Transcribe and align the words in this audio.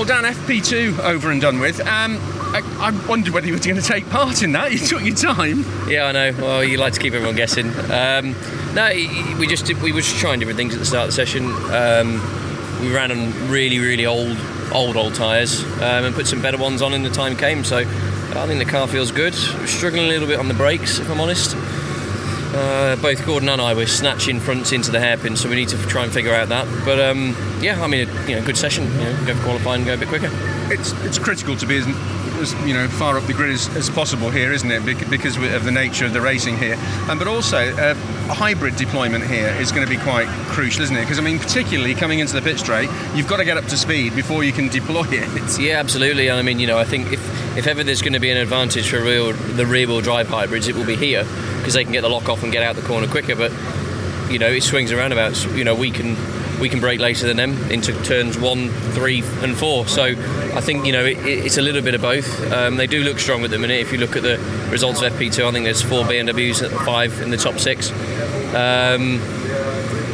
Well, 0.00 0.06
Dan, 0.06 0.24
FP2 0.24 1.00
over 1.00 1.30
and 1.30 1.42
done 1.42 1.60
with. 1.60 1.78
Um, 1.80 2.16
I, 2.54 2.62
I 2.80 3.06
wondered 3.06 3.34
whether 3.34 3.46
you 3.46 3.52
were 3.52 3.58
going 3.58 3.76
to 3.76 3.82
take 3.82 4.08
part 4.08 4.42
in 4.42 4.52
that. 4.52 4.72
You 4.72 4.78
took 4.78 5.02
your 5.02 5.14
time. 5.14 5.62
Yeah, 5.86 6.06
I 6.06 6.12
know. 6.12 6.32
Well, 6.38 6.64
you 6.64 6.78
like 6.78 6.94
to 6.94 7.00
keep 7.00 7.12
everyone 7.12 7.36
guessing. 7.36 7.66
Um, 7.90 8.34
no, 8.74 8.88
we 9.38 9.46
just 9.46 9.66
did, 9.66 9.82
we 9.82 9.92
were 9.92 10.00
just 10.00 10.16
trying 10.16 10.38
different 10.38 10.56
things 10.56 10.72
at 10.72 10.78
the 10.78 10.86
start 10.86 11.02
of 11.02 11.08
the 11.08 11.12
session. 11.12 11.44
Um, 11.70 12.14
we 12.80 12.94
ran 12.94 13.10
on 13.10 13.50
really, 13.50 13.78
really 13.78 14.06
old, 14.06 14.38
old, 14.72 14.96
old 14.96 15.14
tyres 15.14 15.64
um, 15.82 16.06
and 16.06 16.14
put 16.14 16.26
some 16.26 16.40
better 16.40 16.56
ones 16.56 16.80
on, 16.80 16.94
and 16.94 17.04
the 17.04 17.10
time 17.10 17.36
came. 17.36 17.62
So 17.62 17.80
I 17.80 18.46
think 18.46 18.58
the 18.58 18.70
car 18.70 18.88
feels 18.88 19.12
good. 19.12 19.34
Struggling 19.34 20.06
a 20.06 20.08
little 20.08 20.26
bit 20.26 20.38
on 20.38 20.48
the 20.48 20.54
brakes, 20.54 20.98
if 20.98 21.10
I'm 21.10 21.20
honest. 21.20 21.54
Uh, 22.52 22.96
both 22.96 23.24
Gordon 23.24 23.48
and 23.48 23.60
I 23.60 23.74
were 23.74 23.86
snatching 23.86 24.40
fronts 24.40 24.72
into 24.72 24.90
the 24.90 24.98
hairpin, 24.98 25.36
so 25.36 25.48
we 25.48 25.54
need 25.54 25.68
to 25.68 25.78
try 25.86 26.02
and 26.02 26.12
figure 26.12 26.34
out 26.34 26.48
that. 26.48 26.66
But 26.84 26.98
um, 26.98 27.36
yeah, 27.60 27.80
I 27.82 27.86
mean, 27.86 28.08
a, 28.08 28.28
you 28.28 28.36
know, 28.36 28.44
good 28.44 28.56
session. 28.56 28.84
You 28.92 29.04
know, 29.04 29.24
go 29.26 29.34
for 29.36 29.44
qualifying, 29.44 29.82
and 29.82 29.86
go 29.86 29.94
a 29.94 29.96
bit 29.96 30.08
quicker. 30.08 30.30
It's 30.72 30.92
it's 31.04 31.18
critical 31.18 31.56
to 31.56 31.66
be 31.66 31.78
as, 31.78 31.86
as 32.40 32.66
you 32.66 32.74
know 32.74 32.88
far 32.88 33.16
up 33.16 33.24
the 33.26 33.34
grid 33.34 33.52
as, 33.52 33.68
as 33.76 33.88
possible 33.88 34.30
here, 34.30 34.52
isn't 34.52 34.68
it? 34.68 34.84
Because 35.08 35.36
of 35.36 35.64
the 35.64 35.70
nature 35.70 36.06
of 36.06 36.12
the 36.12 36.20
racing 36.20 36.58
here, 36.58 36.76
um, 37.08 37.18
but 37.18 37.28
also 37.28 37.58
uh, 37.76 37.94
a 38.30 38.34
hybrid 38.34 38.74
deployment 38.74 39.24
here 39.24 39.48
is 39.60 39.70
going 39.70 39.86
to 39.86 39.90
be 39.90 40.00
quite 40.02 40.26
crucial, 40.48 40.82
isn't 40.82 40.96
it? 40.96 41.02
Because 41.02 41.20
I 41.20 41.22
mean, 41.22 41.38
particularly 41.38 41.94
coming 41.94 42.18
into 42.18 42.32
the 42.32 42.42
pit 42.42 42.58
straight, 42.58 42.90
you've 43.14 43.28
got 43.28 43.36
to 43.36 43.44
get 43.44 43.58
up 43.58 43.66
to 43.66 43.76
speed 43.76 44.16
before 44.16 44.42
you 44.42 44.52
can 44.52 44.68
deploy 44.68 45.06
it. 45.08 45.30
Yeah, 45.60 45.78
absolutely. 45.78 46.28
And 46.28 46.38
I 46.38 46.42
mean, 46.42 46.58
you 46.58 46.66
know, 46.66 46.78
I 46.78 46.84
think 46.84 47.12
if, 47.12 47.56
if 47.56 47.66
ever 47.66 47.84
there's 47.84 48.00
going 48.00 48.14
to 48.14 48.20
be 48.20 48.30
an 48.30 48.38
advantage 48.38 48.88
for 48.88 49.02
real, 49.02 49.32
the 49.32 49.66
rear 49.66 49.86
wheel 49.86 50.00
drive 50.00 50.28
hybrids, 50.28 50.68
it 50.68 50.74
will 50.74 50.86
be 50.86 50.96
here 50.96 51.26
because 51.60 51.74
they 51.74 51.84
can 51.84 51.92
get 51.92 52.00
the 52.00 52.08
lock 52.08 52.28
off 52.28 52.42
and 52.42 52.50
get 52.50 52.62
out 52.62 52.74
the 52.76 52.82
corner 52.82 53.06
quicker. 53.06 53.36
But 53.36 53.52
you 54.30 54.38
know, 54.38 54.48
it 54.48 54.62
swings 54.62 54.90
and 54.90 54.98
roundabouts. 54.98 55.44
You 55.56 55.64
know, 55.64 55.74
we 55.74 55.90
can 55.90 56.16
we 56.60 56.68
can 56.68 56.80
brake 56.80 57.00
later 57.00 57.26
than 57.26 57.36
them 57.36 57.70
into 57.70 57.92
turns 58.04 58.38
one, 58.38 58.68
three, 58.92 59.22
and 59.42 59.56
four. 59.56 59.86
So 59.86 60.04
I 60.04 60.60
think 60.60 60.84
you 60.86 60.92
know 60.92 61.04
it, 61.04 61.18
it's 61.24 61.58
a 61.58 61.62
little 61.62 61.82
bit 61.82 61.94
of 61.94 62.02
both. 62.02 62.52
Um, 62.52 62.76
they 62.76 62.86
do 62.86 63.02
look 63.02 63.18
strong 63.18 63.44
at 63.44 63.50
the 63.50 63.58
minute. 63.58 63.80
If 63.80 63.92
you 63.92 63.98
look 63.98 64.16
at 64.16 64.22
the 64.22 64.38
results 64.70 65.02
of 65.02 65.12
FP2, 65.12 65.46
I 65.46 65.52
think 65.52 65.64
there's 65.64 65.82
four 65.82 66.04
BMWs 66.04 66.62
at 66.62 66.70
five 66.84 67.20
in 67.20 67.30
the 67.30 67.36
top 67.36 67.58
six. 67.58 67.90
Um, 68.54 69.20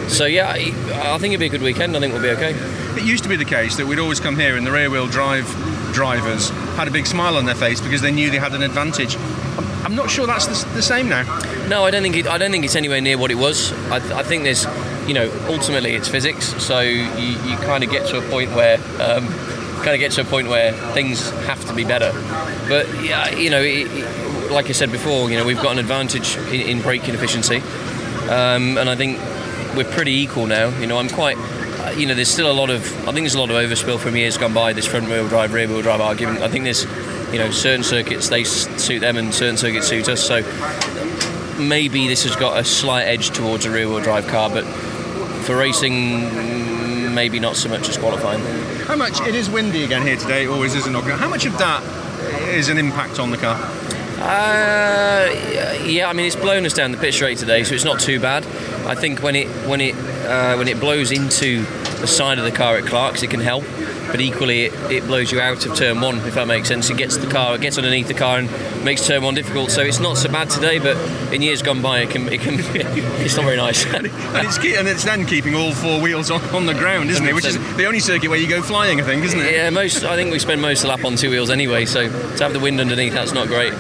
so 0.09 0.25
yeah, 0.25 0.51
I, 0.51 1.19
think 1.19 1.35
it'll 1.35 1.41
be 1.41 1.47
a 1.47 1.51
good 1.51 1.63
weekend. 1.63 1.97
I 1.97 2.01
think 2.01 2.13
we'll 2.13 2.23
be 2.23 2.31
okay. 2.31 2.55
It 2.97 3.05
used 3.05 3.25
to 3.25 3.29
be 3.29 3.37
the 3.37 3.45
case 3.45 3.77
that 3.77 3.87
we'd 3.87 3.99
always 3.99 4.21
come 4.21 4.37
here 4.37 4.57
in 4.57 4.65
the 4.65 4.71
rear 4.71 4.89
wheel 4.89 5.09
drive 5.09 5.47
drivers 5.97 6.51
had 6.77 6.87
a 6.87 6.91
big 6.91 7.07
smile 7.07 7.39
on 7.39 7.47
their 7.47 7.55
face 7.55 7.81
because 7.81 8.03
they 8.03 8.13
knew 8.13 8.31
they 8.31 8.37
had 8.37 8.53
an 8.53 8.63
advantage. 8.63 9.17
I'm, 9.83 9.95
not 9.95 10.11
sure 10.11 10.27
that's 10.27 10.45
the, 10.45 10.75
the 10.75 10.83
same 10.83 11.09
now. 11.09 11.23
No, 11.69 11.85
I 11.85 11.91
don't 11.91 12.03
think 12.03 12.17
it, 12.17 12.27
I 12.27 12.37
don't 12.37 12.51
think 12.51 12.67
it's 12.67 12.77
anywhere 12.77 13.01
near 13.01 13.17
what 13.17 13.31
it 13.31 13.37
was. 13.37 13.73
I, 13.91 14.19
I 14.19 14.23
think 14.23 14.43
there's, 14.43 14.67
you 15.09 15.15
know, 15.15 15.33
ultimately 15.49 15.95
it's 15.95 16.07
physics. 16.07 16.63
So 16.63 16.81
you, 16.81 17.01
you 17.01 17.57
kind 17.65 17.83
of 17.83 17.91
get 17.91 18.07
to 18.11 18.19
a 18.19 18.31
point 18.31 18.51
where, 18.51 18.77
um, 19.01 19.27
kind 19.77 19.95
of 19.95 19.99
get 19.99 20.13
to 20.13 20.21
a 20.21 20.25
point 20.25 20.49
where 20.49 20.75
things 20.93 21.31
have 21.47 21.65
to 21.65 21.75
be 21.75 21.85
better. 21.85 22.13
But 22.69 22.87
yeah, 23.03 23.31
you 23.31 23.49
know, 23.49 23.63
it, 23.63 23.87
it, 23.91 24.51
like 24.53 24.69
I 24.69 24.73
said 24.73 24.93
before, 24.93 25.31
you 25.31 25.39
know, 25.39 25.47
we've 25.47 25.63
got 25.63 25.73
an 25.73 25.79
advantage 25.79 26.37
in, 26.37 26.61
in 26.61 26.83
braking 26.83 27.15
efficiency, 27.15 27.63
um, 28.29 28.77
and 28.77 28.91
I 28.91 28.97
think 28.97 29.19
we're 29.75 29.91
pretty 29.91 30.13
equal 30.13 30.47
now. 30.47 30.79
You 30.79 30.89
know, 30.89 30.99
I'm 30.99 31.09
quite. 31.09 31.39
You 31.95 32.07
know, 32.07 32.15
there's 32.15 32.29
still 32.29 32.51
a 32.51 32.53
lot 32.53 32.71
of. 32.71 32.83
I 33.03 33.13
think 33.13 33.25
there's 33.25 33.35
a 33.35 33.41
lot 33.41 33.51
of 33.51 33.57
overspill 33.57 33.99
from 33.99 34.17
years 34.17 34.37
gone 34.37 34.53
by. 34.53 34.73
This 34.73 34.87
front 34.87 35.09
wheel 35.09 35.29
drive, 35.29 35.53
rear 35.53 35.69
wheel 35.69 35.83
drive 35.83 36.01
argument. 36.01 36.41
I 36.43 36.49
think 36.49 36.65
there's, 36.65 36.85
you 37.33 37.39
know, 37.39 37.51
certain 37.51 37.85
circuits 37.85 38.29
they 38.29 38.45
suit 38.45 39.01
them 39.01 39.17
and 39.17 39.33
certain 39.33 39.57
circuits 39.57 39.87
suit 39.87 40.09
us. 40.09 40.27
So 40.27 40.43
maybe 41.59 42.09
this 42.09 42.25
has 42.25 42.37
got 42.37 42.59
a 42.59 42.65
slight 42.65 43.05
edge 43.05 43.31
towards 43.31 43.65
a 43.65 43.71
rear 43.71 43.89
wheel 43.89 44.01
drive 44.01 44.27
car, 44.27 44.51
but 44.51 44.65
for 45.45 45.57
racing, 45.57 47.15
maybe 47.15 47.39
not 47.39 47.57
so 47.57 47.69
much 47.69 47.89
as 47.89 47.97
qualifying. 47.97 48.41
How 48.87 48.97
much? 48.97 49.21
It 49.21 49.35
is 49.35 49.49
windy 49.49 49.85
again 49.85 50.03
here 50.03 50.17
today. 50.17 50.47
Always 50.47 50.75
is 50.75 50.87
in 50.87 50.97
Ogden. 50.97 51.19
How 51.19 51.29
much 51.29 51.47
of 51.47 51.57
that 51.59 51.83
is 52.49 52.69
an 52.69 52.79
impact 52.79 53.19
on 53.19 53.31
the 53.31 53.37
car? 53.37 53.57
Uh, 54.19 55.29
yeah, 55.85 56.09
I 56.09 56.13
mean 56.13 56.27
it's 56.27 56.37
blown 56.37 56.65
us 56.67 56.73
down 56.73 56.91
the 56.91 56.99
pit 56.99 57.15
straight 57.15 57.39
today, 57.39 57.65
so 57.65 57.75
it's 57.75 57.85
not 57.85 58.01
too 58.01 58.19
bad. 58.19 58.45
I 58.87 58.95
think 58.95 59.23
when 59.23 59.37
it 59.37 59.47
when 59.69 59.81
it 59.81 59.95
uh, 60.27 60.57
when 60.57 60.69
it 60.69 60.81
blows 60.81 61.13
into 61.13 61.65
the 62.01 62.07
side 62.07 62.39
of 62.39 62.45
the 62.45 62.51
car 62.51 62.77
at 62.77 62.87
Clark's, 62.87 63.23
it 63.23 63.31
can 63.31 63.41
help. 63.41 63.65
But 64.11 64.21
equally, 64.21 64.67
it, 64.67 64.75
it 64.91 65.07
blows 65.07 65.33
you 65.33 65.41
out 65.41 65.67
of 65.67 65.75
turn 65.75 66.01
one, 66.01 66.19
if 66.19 66.35
that 66.35 66.47
makes 66.47 66.69
sense. 66.69 66.89
It 66.91 66.97
gets 66.97 67.17
the 67.17 67.27
car, 67.27 67.57
it 67.57 67.61
gets 67.61 67.77
underneath 67.77 68.07
the 68.07 68.15
car, 68.15 68.39
and 68.39 68.85
makes 68.85 69.07
turn 69.07 69.23
one 69.25 69.35
difficult. 69.35 69.71
So 69.71 69.83
it's 69.83 69.99
not 69.99 70.17
so 70.17 70.31
bad 70.31 70.49
today, 70.49 70.79
but 70.79 70.97
in 71.33 71.43
years 71.43 71.61
gone 71.61 71.83
by, 71.83 72.01
it 72.01 72.11
can 72.11 72.29
it 72.29 72.41
can 72.41 72.55
it's 72.61 73.37
not 73.37 73.45
very 73.45 73.57
nice. 73.57 73.85
and 73.87 74.07
it's 74.07 74.59
and 74.59 74.89
it's 74.89 75.05
then 75.05 75.27
keeping 75.27 75.55
all 75.55 75.73
four 75.73 76.01
wheels 76.01 76.31
on, 76.31 76.41
on 76.55 76.67
the 76.67 76.75
ground, 76.75 77.11
isn't 77.11 77.27
it? 77.27 77.35
Which 77.35 77.47
is 77.47 77.59
the 77.77 77.87
only 77.87 78.01
circuit 78.01 78.29
where 78.31 78.39
you 78.39 78.49
go 78.49 78.63
flying, 78.63 79.01
I 79.01 79.05
think, 79.05 79.25
isn't 79.25 79.41
it? 79.41 79.53
yeah, 79.53 79.71
most 79.71 80.05
I 80.05 80.15
think 80.15 80.31
we 80.31 80.39
spend 80.39 80.63
most 80.63 80.79
of 80.79 80.83
the 80.83 80.89
lap 80.89 81.05
on 81.05 81.17
two 81.17 81.31
wheels 81.31 81.51
anyway. 81.51 81.85
So 81.85 82.09
to 82.09 82.45
have 82.45 82.53
the 82.53 82.61
wind 82.61 82.81
underneath, 82.81 83.13
that's 83.13 83.33
not 83.33 83.49
great. 83.49 83.73